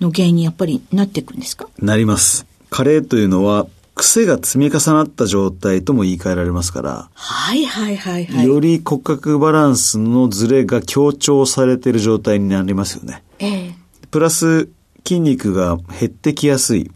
[0.00, 1.68] の原因にやっぱりなっていくんですか？
[1.78, 2.46] なります。
[2.70, 7.08] 加齢というのは癖が積み重なった状態とも言い換えられますから。
[7.14, 8.46] はいはいはいはい。
[8.46, 13.22] より骨格バランスのズレが強調されている状態になりますよね。
[13.38, 13.74] ええ。
[14.10, 14.68] プラス
[15.06, 16.90] 筋肉が減ってきやすい。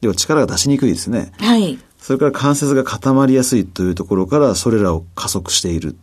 [0.00, 1.32] では力が出しにくいですね。
[1.38, 1.76] はい。
[1.98, 5.96] それから関節が固まりやすいというところからそれらを加速している。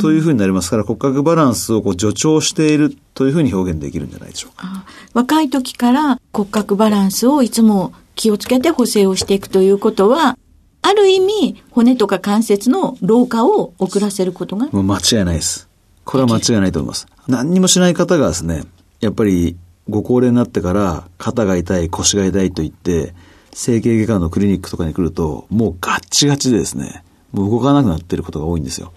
[0.00, 4.84] というふうになりますから骨格バランスをこう助長しているというふうに表現できるんじゃないでしょうか。
[5.12, 10.38] 若い時から骨格バランスをいつも気をつけて補正をしていくということは、
[10.82, 15.68] ある意味、骨とか関節の老化を遅らせることがもう間違いないです。
[16.04, 17.06] これは間違いないと思います。
[17.26, 18.64] 何にもしない方がですね、
[19.00, 19.56] やっぱり
[19.88, 23.14] ご高齢になってから肩が痛い、腰が痛いと言って、
[23.52, 27.02] 整形外科のクリニックとかに来ると、もうガッチガチでですね、
[27.32, 28.92] もう動かなくなっていることが多いんですよ。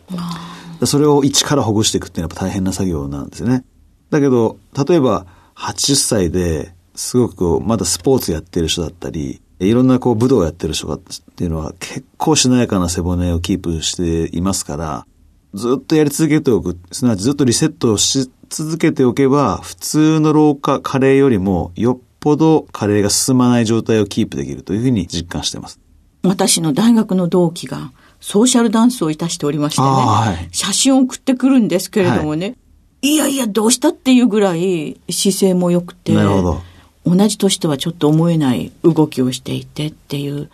[0.85, 3.63] それを一からほぐしていくっていうのは大変な作業なんですよね。
[4.09, 5.25] だけど、例えば
[5.55, 10.99] 80歳ですごく、まだスポーツやってる人だったり、いろんなこう武道やってる人がっ
[11.35, 15.05] ていうのは結構しなやかな背骨をキープしていますから、
[15.53, 25.79] ずっとやり続けておく、すなわちずっとリセットをし続けておけば、普通の老化、加齢よりもよっぽど加齢が進まない状態をキープできるというふうに実感しています。
[26.23, 32.53] 私の大学の同期がソーシャルダンスをいたしておりましてね、はい、写真を送ってくるんですけれどもね、は
[33.01, 36.61] い、いやいやどうしたっていうぐらい姿勢も良くて、なるほど。
[37.03, 40.49] 同じ年とはちょっと思えない動きをしていてっていう、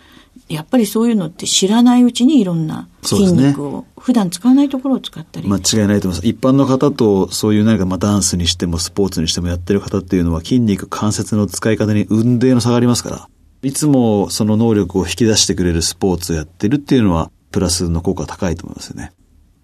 [0.47, 5.47] やっぱりそういうのって知らないうちにいろんな筋肉を、普段使わないところを使ったり。
[5.49, 6.25] 間違いないと思います。
[6.25, 13.29] 一般の方とそういう何かまあダンスにしてもスポーツにしてもやってる方っていうのは筋肉、関節の使い方に運命の差がありますから、
[13.61, 19.11] いつもその能力を引き出してくれるスポーツをやってるっていうのは、プラスの効果が高いと思いますよね。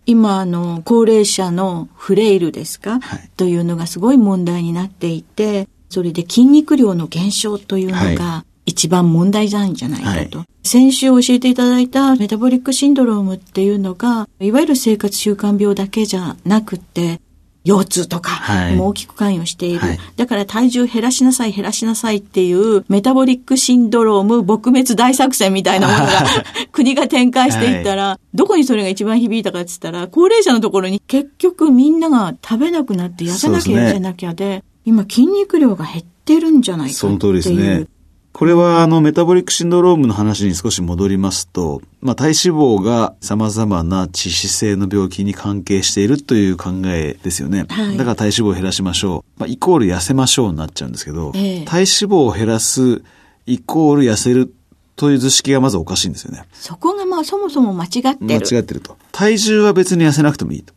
[0.06, 10.40] 今、あの、高齢者のフレイルですか、はい、というのがすごい問題になっていて、それで筋肉量の減少というのが一番問題なんじゃないかと。
[10.40, 17.22] はい、先週教えていただいたメタボリックシンドロームっていうのが、いわゆる生活習慣病だけじゃなくて、
[17.64, 18.42] 腰痛とか
[18.76, 26.26] も大きく関与している、はい、だから体重減らしなさい減らしなさいっていうメタボリックシンドローム撲滅大作戦みたいなものが
[26.72, 37.10] 国が展開していったら、はい、どこにそれが一番響いたかって言ったら高齢者のところに結局みんなが食べなくなって痩せなきゃ痩せなきゃで今筋肉量が減ってるんじゃないかっていう。
[37.10, 37.88] その通りですね。
[38.34, 47.68] これはあのメタボリックシンドロームの話に少し戻りますと、まあ体脂肪が様々な致死性の病気に関係しているという考えですよね。
[47.70, 49.40] はい、だから体脂肪を減らしましょう。
[49.40, 53.04] まあイコール痩せましょうになっちゃうんですけど、えー、体脂肪を減らす
[53.46, 54.52] イコール痩せる
[54.96, 56.44] という図式がまずおかしいんですよね。
[56.54, 58.16] そこがまあそもそも間違ってる。
[58.20, 58.98] 間違ってると。
[59.12, 60.74] 体重は別に痩せなくてもいいと。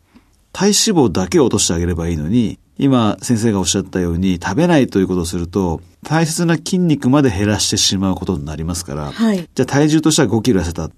[0.53, 10.89] 体脂肪だけを落としてあげればいいのに、今先生がおっしゃったように食べないということをすると大切な筋肉まで減らしてしまうことになりますから、はい、じゃあ体重としては5キロ痩せた。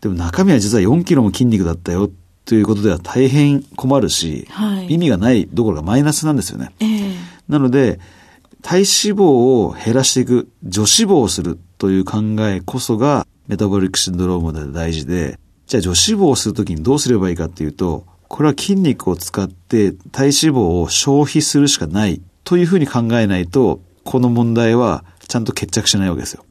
[0.00, 2.08] でも中身は実は4キロも筋肉だったよ
[2.44, 6.72] ということでは大変困るし、はい、意味がないどころかマイナスなんですよね。
[6.80, 7.14] えー、
[7.48, 7.98] なので
[8.62, 8.86] 体脂
[9.16, 26.44] 肪を減らしていく、女脂肪をするという考えこそがメタボリックシンドロームで大事で、じゃあ女脂肪をするときにどうすればいいかっていうと、これは筋肉を使って体脂肪を消費するしかないというふうに考えないと、この問題はちゃんと決着しないわけですよ。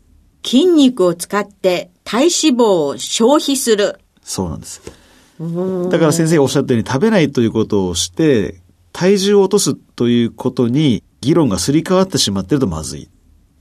[0.43, 3.99] 筋肉を使って体脂肪を消費する。
[4.21, 4.81] そうなんです。
[5.89, 13.09] だから先生がおっしゃったように食べないということをして、体重を落とすということに議論がすり替わってしまってるとまずい。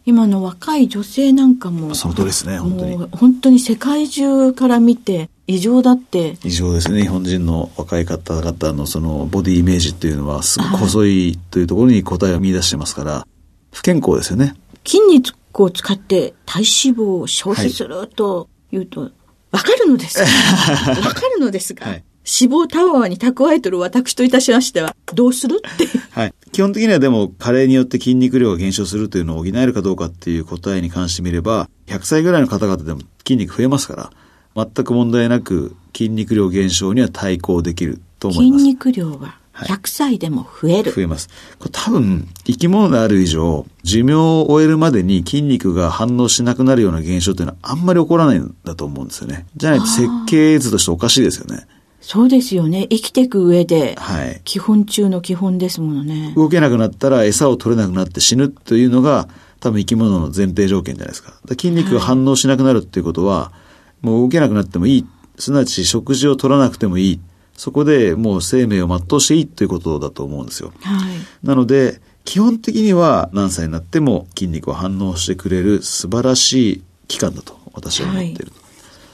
[0.07, 1.95] 今の若い女性なんかも。
[1.95, 2.97] その通りですね、本当に。
[2.97, 6.37] 本当に世界中から見て異常だって。
[6.45, 7.03] 異常ですね。
[7.03, 13.27] 日本人の若い方々のそのボディイメージっていうのはすごく細いというところに答えを見出してますから、
[13.73, 14.55] 不健康ですよね。
[14.85, 19.11] 筋肉を使って体脂肪を消費するというと、
[19.53, 20.21] わかるのです。
[20.21, 21.87] わかるのですが。
[21.87, 25.87] はい脂肪タワーに蓄えてる私といたしましては、どうするって。
[26.11, 26.35] はい。
[26.51, 34.11] 基本的にはでも、加齢によって筋肉量が減少するというのを補えるかどうかっていう答えに関してみれば、100歳ぐらいの方々でも筋肉増えますから、
[34.57, 38.65] 全く問題なく筋肉量減少には対抗できると思います。
[38.65, 40.93] 筋肉量は100歳でも増える。
[40.93, 41.29] 増えます。
[41.59, 49.47] これ多分、生き物である以上、寿命を終えるまでに筋肉が反応しなくなるような現象っていうのはあんまり起こらないんだと思うんですよね。
[49.57, 51.67] じゃないと設計図としておかしいですよね。
[52.01, 52.87] そうですよね。
[52.89, 56.33] 生きていく上で、はい、基本中の基本ですものね。
[56.37, 59.29] 動けなくなったら餌を取れなくなって死ぬというのが、
[59.61, 61.33] 多分生き物の前提条件じゃないですか。
[61.33, 63.66] か筋肉が反応しなくなるっていうことは、はい、
[64.03, 65.07] もう動けなくなってもいい。
[65.39, 67.21] すなわち食事を取らなくてもいい。
[67.57, 70.73] そこでもう生命を全うしていいということだと思うんですよ。
[70.83, 78.53] はい、なので、基本的には何歳になっても筋肉を反応してくれる素晴らしい器官だと私は思っている、はい、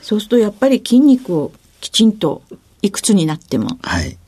[0.00, 2.42] そうするとやっぱり筋肉をきちんと
[2.80, 3.78] いくつになっても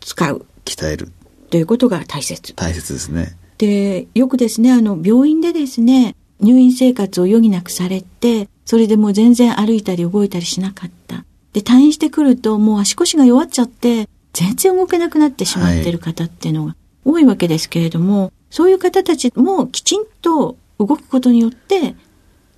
[0.00, 1.12] 使う、はい、鍛える
[1.50, 2.52] ということが大切。
[2.54, 3.36] 大切ですね。
[3.58, 11.24] で、よくですね、あの、病院でですね、入院生活を余儀なくされて、それでもう全然歩いたり動いたりしなかった。
[11.52, 21.94] で、退院してくるともう足腰が弱っちゃって、全然動けなくなってしまっている方っていうのが多いわけですけれども、はい、そういう方たちもきちんと動くことによって、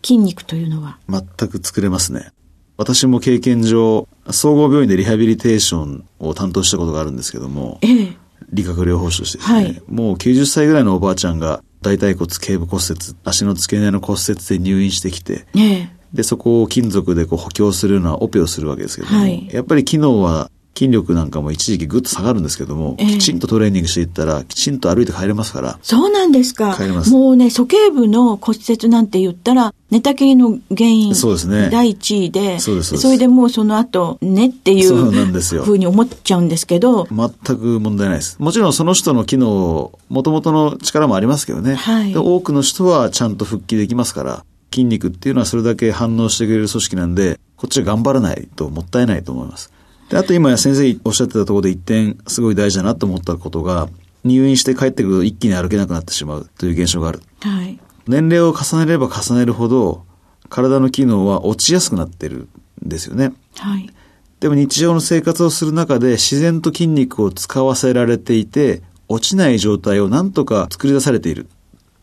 [0.02, 0.98] 筋肉というのは。
[1.08, 2.30] 全く作れますね。
[2.76, 8.16] 私も経験上、総合病院でリハビリテーションを担当したことがあるんですけども、ええ、
[8.52, 25.78] 理学療法士としてですね、はい、もう90歳ぐらいのおばあちゃんが大腿骨頸部骨折、足の付け根の骨折で入院してきて、ええ、で、そこを金属でこう補強するようなオペをするわけですけども、はい、やっぱり機能は筋力なんかも一時期ぐっと下がるんですけども、えきちんとトレーニングしていったら、きちんと歩いて帰れますから。
[25.82, 26.74] そうなんですか。
[26.76, 27.10] 帰れます。
[27.10, 31.14] もうね、鼠径部の骨折なんて言ったら、寝たきりの原因。
[31.14, 31.70] そうですね。
[31.70, 32.58] 第一位で。
[32.58, 32.98] そうです。
[32.98, 34.88] それでもうその後、ねっていう。
[34.88, 35.62] そうなんですよ。
[35.62, 37.08] ふうに思っちゃうんですけど。
[37.10, 38.36] 全く問題ないです。
[38.38, 41.76] もちろんその人の機能、もともとの力もありますけどね。
[41.76, 42.14] はい。
[42.14, 49.72] 多くの人はちゃんと復帰できますから、筋肉っていうのはそれだけ反応してくれる組織なんで、こっちは頑張らないともったいないと思います。
[50.10, 53.88] で、あと今先生おっしゃってたところで一点すごい大事だなと思ったことが、
[54.24, 57.22] 入院して帰ってくると一気に歩けなくなってしまうという現象がある。
[57.40, 57.78] はい。
[58.06, 60.04] 年齢を重ねれば重ねるほど、
[60.48, 62.48] 体の機能は落ちやすくなってる
[62.84, 63.32] んですよね。
[63.56, 63.90] はい。
[64.38, 71.48] でも日常の生活をする中で自然と筋肉を使わせられていて、落ちない状態をなんとか作り出されている。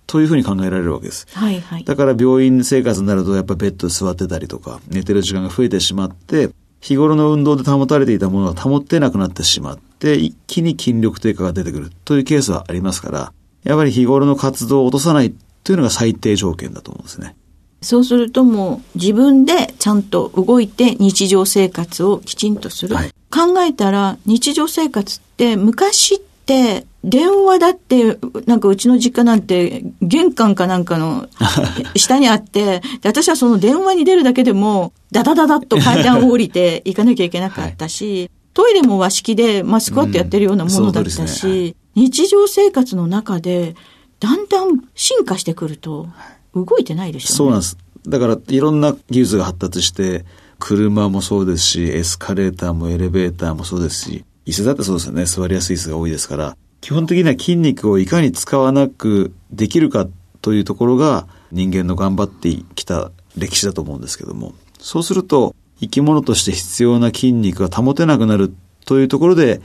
[0.05, 1.27] というふうに考えられるわけです。
[1.31, 1.83] はいはい。
[1.83, 6.49] だから病院生活になるとやっぱベッドで座ってたりとか、寝てる時間が増えてしまって、
[6.83, 13.33] 日頃の運動で保たれていたものが保ってなくなってしまって、一気に筋力低下が出てくるというケースはありますから、
[13.63, 17.37] やっぱり日頃の活動を落とさないというのが最低条件だと思うんですね。
[17.81, 22.95] そうするともう自分でちゃんと動いて日常生活をきちんとする。
[22.95, 31.27] はい、考えたら日常生活って昔って電話だって、なんかうちの実家なんて、玄関かなんかの
[31.95, 43.75] 下にあって、で私はその電話に出るだけでも、ダダダダッと階段を降りて行かなきゃいけなかったし、はい、トイレも和式でマスクワットやってるようなものだったし、うんね日常生活の中で、
[44.19, 46.07] だんだん進化してくると、
[46.55, 47.37] 動いてないでしょうね。
[47.37, 47.77] そうなんです。
[48.07, 50.25] だから、いろんな技術が発達して、
[50.59, 55.25] 車もそうですし、エスカレーターもエレベーターもそうですし、椅子だってそうですよね。
[55.25, 60.05] 座りやすい椅子が多いですから、基本的には筋肉をいかに使わなくできるか
[60.41, 69.61] というところが人間の頑張ってきた歴史だと思うんですけども、そうすると生き物として必要な筋肉が保てなくなるというところで、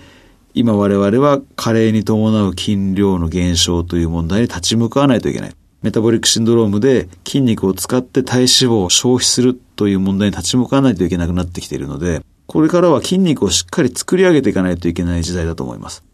[0.54, 5.54] 今我々は加齢に伴う筋量の減少という問題に立ち向かわないといけない。
[5.82, 16.04] メタボリックシンドロームで筋肉を使って体脂肪を消費するという問題に立ち向かわないといけなくなってきているので、これからは筋肉をしっかり作り上げていかないといけない時代だと思います。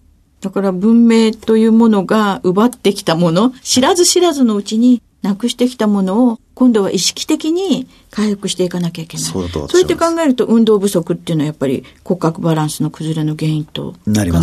[0.45, 9.25] だから文明というものが奪ってきたもの、知らず知らずのうちになくしてきたものを今度は意識的に回復していかなきゃいけない。
[9.25, 13.97] そうそうやって考えると運動不足っていうのはやっぱり骨格バランスの崩れの原因と考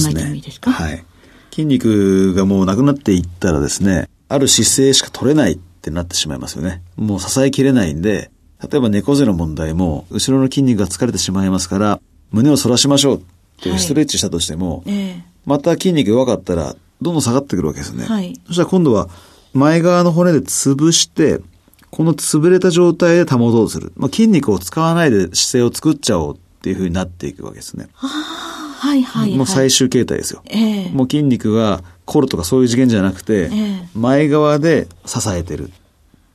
[0.10, 1.04] えてもいいですか、はい。
[1.52, 6.82] 筋肉がもうなくなっていったらですね、ある姿勢しか取れないってなってしまいますよね。
[6.96, 8.32] もう支えきれないんで、
[8.68, 13.22] 例えば猫背の問題も、後ろの筋肉が疲れてしまいますから、胸を反らしましょうっ
[13.62, 18.06] ていうストレッチしたとしても、はい、また筋肉弱かったら、どんどん下がってくるわけですね。
[18.06, 19.10] はい、そしたら今度は、
[19.54, 21.42] 前側の骨で潰して、
[21.90, 23.92] この潰れた状態で保とうとする。
[23.98, 27.90] まあ、筋肉を使わないで姿勢を作っちゃおうっていうふうになっていくわけですね。
[27.94, 30.42] はいはい、はい、もう最終形態ですよ。
[30.46, 35.72] えー、もう筋肉がコルとかそういう次元じゃなくて、えー、前側で支えてる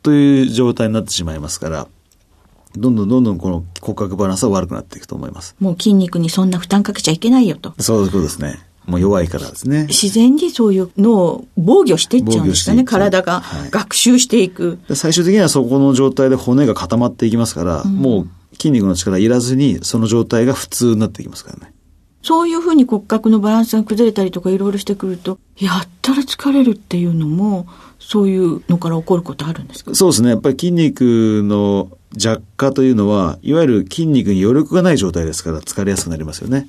[0.03, 1.89] という状態になってしまいますから、
[2.77, 5.57] どんどんどんどんこの骨格バランスは悪くなっていくと思います。
[5.59, 7.75] もう筋肉にそんな負担かけちゃいけないよと。
[7.79, 8.66] そういうことですね。
[8.87, 9.87] もう弱いからですね。
[9.89, 21.73] 自然にそういうのを防御していっちゃうんですかね、体が学習していく、はい、最終的にはそこの状態で骨が固まっていきますから、うん、もう筋肉の力いらずに、その状態が普通になっていきますからね。
[22.23, 27.69] そういうふうに骨格のバランスが崩れたりとかいろいろしてくると、やったら疲れるっていうのも、
[28.01, 29.95] そういうのから起こることあるんですか？
[29.95, 30.31] そうですね。
[30.31, 36.69] やっぱり筋肉の弱化というのは、いわゆる筋肉に余力がない状態ですから疲れやすくなりますよね。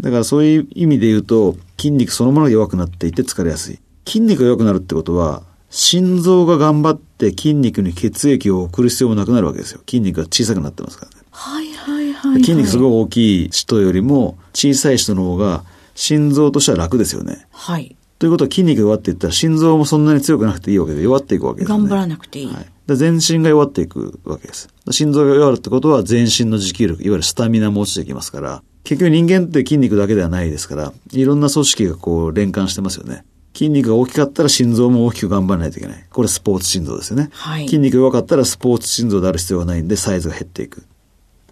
[0.00, 3.78] だからそういう意味で言うと、筋肉そのものが弱くなっていて疲れやすい。
[4.06, 9.80] 筋肉が弱くなるってことは、心臓が頑張って筋肉に血液を送る必要もなくなるわけですよ。
[9.86, 11.26] 筋肉が小さくなってますからね。
[11.30, 17.46] はいはいはい、はい、筋肉すごい大きい人よりも小さい人の方が心臓としては楽ですよね。
[17.50, 17.96] はい。
[18.18, 21.78] ということは筋肉が弱っていったら心臓もそんなに強くなくていいわけで弱っていくわけですね。
[21.78, 22.46] 頑張らなくていい。
[22.46, 22.66] はい。
[22.94, 24.68] 全身が弱っていくわけです。
[24.90, 33.24] 心臓が弱るってことは全身の持久力、いわゆるスタミナも落ちていきますから、結局人間って筋肉だけではないですから、いろんな組織がこう連関してますよね。
[33.52, 36.06] 筋肉が大きかったら心臓も大きく頑張らないといけない。
[36.08, 37.30] これスポーツ心臓ですよね。
[37.32, 40.84] はい、筋肉が弱かったらスポーツ心臓である必要がないんでサイズが減っていく。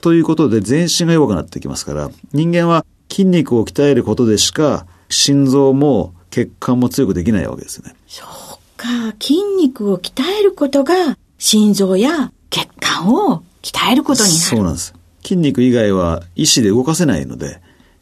[0.00, 7.96] ということで全身が弱くなっていきますから、人間は筋肉を鍛えることでしか心臓も血管も強くできないわけですね。
[8.06, 8.86] そうか。
[9.20, 14.40] 筋肉を鍛えることが心臓や血管を鍛えることになる。
[14.40, 14.94] そうなんです。
[15.24, 17.60] 筋肉以外は意志で動かせないので、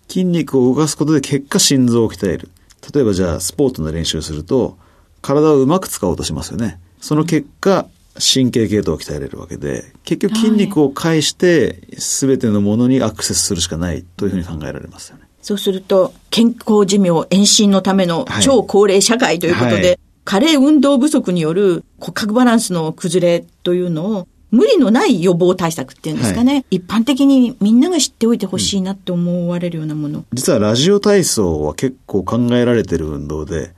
[0.08, 2.50] 筋肉を動かすことで結果心臓を鍛える。
[2.92, 4.76] 例えばじゃあスポーツの練習すると、
[5.22, 6.80] 体をうまく使おうとしますよね。
[7.00, 15.22] その結果、神経系統を鍛えれるわけで、結局筋肉を介して全てのものにアクセスするしかないというふうに考えられますよね。
[15.40, 33.72] そうすると、健康寿命延伸のための超高齢社会ということで、はいはい、加齢運動不足による骨格バランスの崩れというのを無理のない予防対策っていうんですかね、はい、一般的にみんなが知っておいてほしいなって思われるようなもの、うん、実はラジオ体操は結構考えられてる運動で、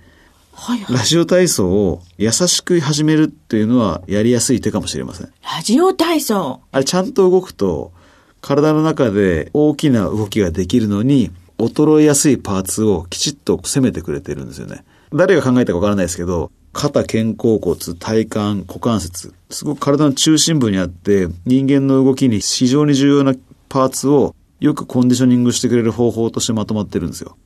[0.52, 5.32] はいはい、ラジオ体操を優しく始めるっていうのはやりやすい手かもしれません。
[5.42, 6.60] ラジオ体操。
[6.72, 7.92] あれちゃんと動くと、
[8.40, 14.84] 体の中で大きな動きができるのに、衰えやすいパーツをきちっと攻めてくれてるんですよね。
[15.12, 23.34] 誰が考えたかわからないですけど、肩、肩甲骨、体幹、股関節、すごく体の中心部にあって、人間の動きに非常に重要な
[23.70, 27.36] パーツをよくコンディショニングしてくれる方法としてまとまってるんですよ。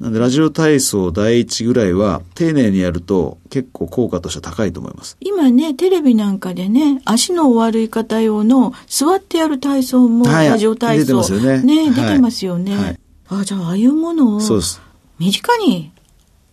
[0.00, 5.16] なんで、ラジオ体操第一ぐらいは、丁寧にやると結構効果としては高いと思います。
[5.20, 11.02] 今ね、テレビなんかでね、足の悪い方用の座ってやる体操も、ラジオ体操。
[11.02, 11.62] 出てますよね。
[11.62, 12.76] ね、出てますよね。
[12.76, 12.98] はい、
[13.28, 14.80] あ、じゃあ、ああいうものを、そうです。
[15.20, 15.92] 身近に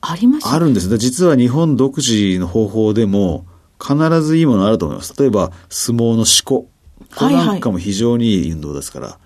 [0.02, 0.98] ありますあるんです。
[0.98, 3.46] 実は日本独自の方法でも
[3.82, 5.14] 必ずいいものあると思います。
[5.20, 6.68] 例えば相撲の四股。
[7.16, 9.06] これなんかも非常にいい運動ですから。
[9.08, 9.22] はいはい、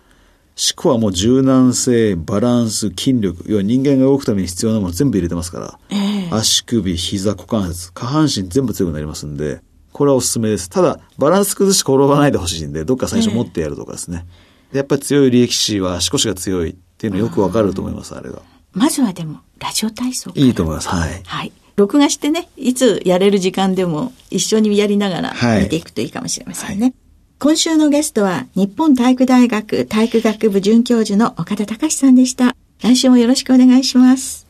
[0.55, 5.79] 四股はもう柔軟性、バランス、筋力、要は人間が動くために必要なもの全部入れてますから。
[5.89, 9.61] えー、足首、膝、股関節、下半身全部強くなりますんで、
[9.91, 10.69] これはおすすめです。
[10.69, 14.25] ただ、バランス崩し転ばないでほしいんで、どっか最初持ってやるとかですね。
[14.71, 18.41] えー、やっぱり強い力士は足腰が強いっていうのよくわかると思います、あれが。
[18.73, 20.89] まずはでも、ラジオ体操いいと思います。
[20.89, 21.21] はい。
[21.23, 21.51] はい。
[21.77, 26.85] 録画してね、いつやれる時間でも一緒にやりながら見ていくといいかもしれませんね。
[26.87, 26.93] はい、
[27.39, 32.55] 今週のゲストは、日本体育大学体育学部准教授の岡田隆さんでした。
[32.81, 34.45] 来週もよろしくお願いします。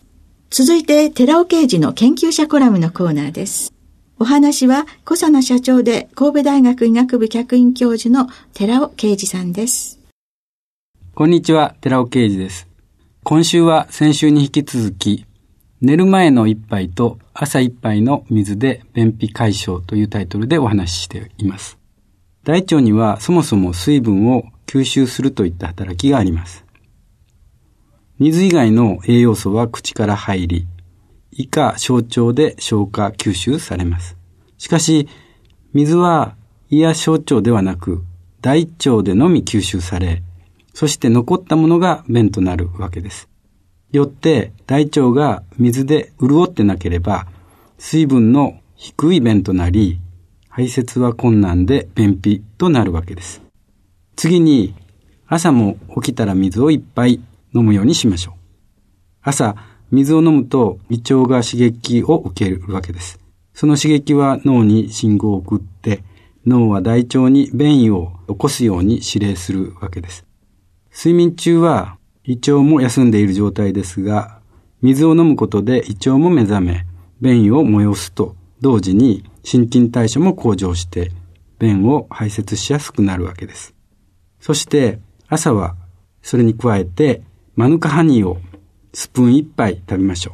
[0.49, 3.71] 続いて、寺尾啓二の研究者コラムのコーナーです。
[4.19, 9.99] お話は、小佐奈社長で神戸大学医学部客員教授の寺尾啓二さんです。
[11.13, 12.72] こんにちは、寺尾啓二です。
[13.25, 15.25] 今週は先週に引き続き、
[15.79, 21.77] 寝る前の一杯と朝一杯の水で便秘解消というタイトルでお話ししています。
[22.43, 26.65] 大腸にはそもそも水分を吸収するといった働きがあります。
[28.19, 30.67] 水以外の栄養素は口から入り、
[31.31, 34.17] 以下小腸で消化吸収されます。
[34.57, 35.07] しかし、
[35.73, 36.35] 水は
[36.69, 38.03] 胃や小腸ではなく
[38.41, 40.23] 大腸でのみ吸収され、
[40.73, 43.29] そして残ったものが便となるわけです。
[43.91, 47.27] よって大腸が水で潤ってなければ、
[47.77, 49.99] 水分の低い便となり、
[50.49, 53.41] 排泄は困難で便秘となるわけです。
[54.15, 54.75] 次に、
[55.27, 57.21] 朝も起きたら水をいっぱい
[57.53, 58.33] 飲むようにしましょう。
[59.21, 59.55] 朝、
[59.91, 63.19] 水を飲むと胃腸が刺激を受けるわけです。
[63.53, 66.03] その刺激は脳に信号を送って、
[66.45, 70.22] 脳は大腸に便意を起こすように指令するわけです。
[70.95, 74.39] 睡眠中は胃腸も休んでいる状態ですが、
[74.81, 76.85] 水を飲むことで胃腸も目覚め、
[77.19, 81.11] 便意を催すと同時に心筋代謝も向上して、
[81.57, 83.73] 便を排泄しやすくなるわけです。
[84.39, 85.75] そして朝は
[86.21, 87.23] それに加えて
[87.55, 88.37] マヌカハニーを
[88.93, 90.33] スプーン一杯食べましょ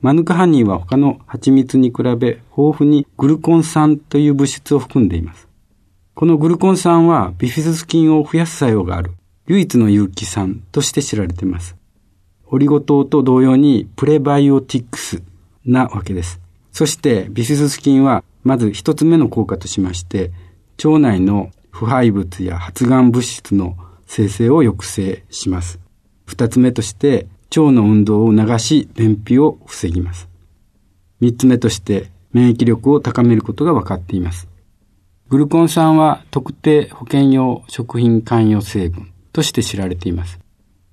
[0.00, 2.40] マヌカハニーは他の蜂蜜に比べ豊
[2.78, 5.46] 富にグルコン酸という物質を含んでいます。
[6.14, 9.12] このグルコン酸はビフィズス菌を増やす作用がある
[9.50, 11.74] 唯一の有機酸として知られています。
[12.46, 15.24] オリゴ糖と同様にプレバイオティックス
[15.64, 16.40] なわけです。
[16.70, 20.30] そしてビフィズス菌はまず一つ目の効果としまして
[20.84, 23.76] 腸内の腐敗物や発がん物質の
[24.06, 25.80] 生成を抑制します。
[26.26, 27.26] 二つ目として、
[27.56, 30.28] 腸の運動を促し、便秘を防ぎます。
[31.18, 34.48] 三つ目として、免疫力を高めることが分かっています。
[35.28, 40.38] グルコン酸は特定保険用食品関与成分として知られています。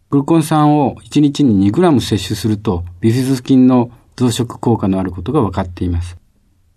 [0.10, 6.17] グルコン酸を1日に 2g 摂取すると、ビフィズス菌の増殖効果のあることが分かっています。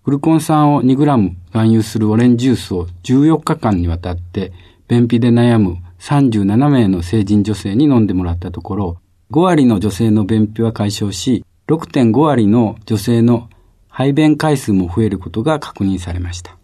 [0.04, 4.52] グルコン酸を 2g 含有するオレンジジュースを14日間にわたって
[4.88, 8.96] 便秘で悩む37名の成人女性に飲んでもらったところ、
[9.30, 13.48] 5割の女性の便秘は解消し、6.5割の女性の
[13.88, 16.59] 排便回数も増えることが確認されました。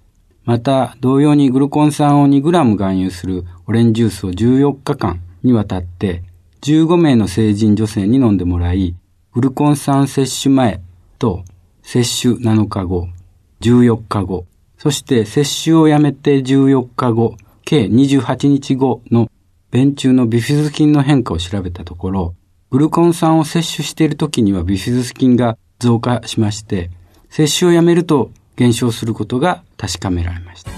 [0.46, 6.22] また、同様にグルコン酸を 2g 含有するオレンジジュースを14日間にわたって
[6.62, 8.94] 15名の成人女性に飲んでもらい、
[9.32, 10.80] グルコン酸摂取前
[11.18, 11.44] と
[11.82, 13.08] 摂取7日後、
[13.60, 14.46] 14日後、
[14.78, 19.28] そして摂取をやめて14日後、計28日後の
[19.72, 22.34] 便中のビフィズス菌の変化を調べたところ、
[22.70, 26.90] グルコン酸を摂取している時にはビフィズス菌が増加しまして、
[27.30, 30.70] 摂取をやめると減少することが確かめられました。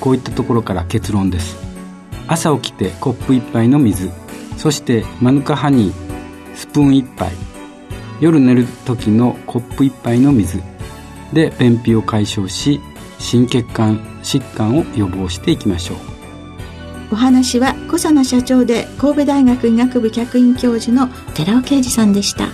[0.00, 1.56] こういったところから結論です。
[2.26, 4.10] 朝起きてコップ1杯の水、
[4.56, 7.32] そしてマヌカハニー、スプーン1杯、
[8.20, 10.62] 夜寝る時のコップ1杯の水、
[11.32, 12.80] で便秘を解消し
[13.18, 15.96] 心血管疾患を予防していきましょう。
[17.12, 22.48] お話は小佐野社長で神戸大学医学部客員教授の寺尾啓二さんでした。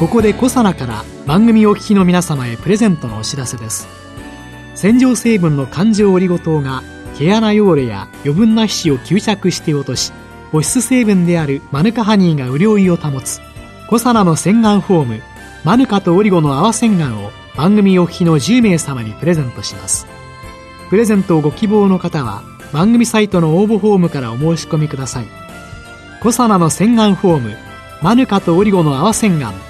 [0.00, 3.86] ここで小佐奈から番組お聞きの皆様へプレゼントのお知らせです。
[4.74, 6.82] 洗浄成分の環状オリゴ糖が
[7.18, 10.10] 毛穴汚れや余分な皮脂を吸着して落とし
[10.52, 13.42] 保湿成分であるマヌカハニーが潤いを保つ
[13.90, 15.22] コサナの洗顔フォーム
[15.64, 20.06] マヌカとオリゴの泡洗顔を番組お聞きの10名様にプレゼントします。
[20.88, 25.26] プレゼントをご希望の方は番組サイトの応募フォームからお申し込みください。
[26.22, 27.56] コサナの洗顔フォーム
[28.00, 29.69] マヌカとオリゴの泡洗顔。